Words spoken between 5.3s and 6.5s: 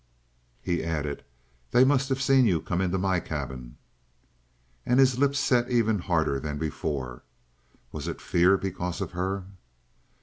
set even harder